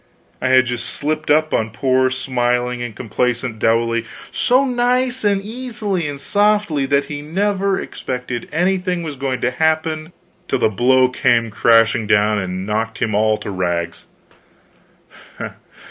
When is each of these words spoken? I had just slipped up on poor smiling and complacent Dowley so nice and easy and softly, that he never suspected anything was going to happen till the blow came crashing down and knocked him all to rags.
I 0.41 0.47
had 0.47 0.65
just 0.65 0.89
slipped 0.89 1.29
up 1.29 1.53
on 1.53 1.69
poor 1.69 2.09
smiling 2.09 2.81
and 2.81 2.95
complacent 2.95 3.59
Dowley 3.59 4.03
so 4.31 4.65
nice 4.65 5.23
and 5.23 5.43
easy 5.43 6.07
and 6.07 6.19
softly, 6.19 6.87
that 6.87 7.05
he 7.05 7.21
never 7.21 7.79
suspected 7.85 8.49
anything 8.51 9.03
was 9.03 9.15
going 9.15 9.41
to 9.41 9.51
happen 9.51 10.11
till 10.47 10.57
the 10.57 10.69
blow 10.69 11.09
came 11.09 11.51
crashing 11.51 12.07
down 12.07 12.39
and 12.39 12.65
knocked 12.65 12.97
him 12.97 13.13
all 13.13 13.37
to 13.37 13.51
rags. 13.51 14.07